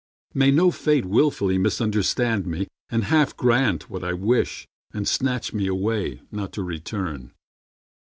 May 0.33 0.49
no 0.49 0.71
fate 0.71 1.05
willfully 1.05 1.59
misunderstand 1.59 2.47
me 2.47 2.67
And 2.89 3.03
half 3.03 3.37
grant 3.37 3.87
what 3.87 4.03
I 4.03 4.13
wish 4.13 4.67
and 4.91 5.07
snatch 5.07 5.53
me 5.53 5.67
away 5.67 6.21
Not 6.31 6.51
to 6.53 6.63
return. 6.63 7.33